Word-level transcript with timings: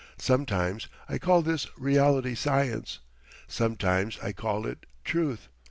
Sometimes 0.17 0.87
I 1.07 1.19
call 1.19 1.43
this 1.43 1.67
reality 1.77 2.33
Science, 2.33 3.01
sometimes 3.47 4.17
I 4.23 4.31
call 4.33 4.65
it 4.65 4.87
Truth. 5.03 5.47